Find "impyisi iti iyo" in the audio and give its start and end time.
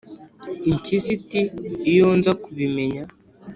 0.69-2.07